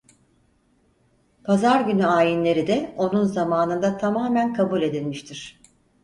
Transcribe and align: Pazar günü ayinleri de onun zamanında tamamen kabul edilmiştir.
Pazar 1.43 1.81
günü 1.81 2.05
ayinleri 2.05 2.67
de 2.67 2.93
onun 2.97 3.23
zamanında 3.25 3.97
tamamen 3.97 4.53
kabul 4.53 4.81
edilmiştir. 4.81 5.61